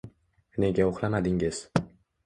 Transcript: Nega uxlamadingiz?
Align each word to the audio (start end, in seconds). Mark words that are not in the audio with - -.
Nega 0.63 0.89
uxlamadingiz? 0.93 1.65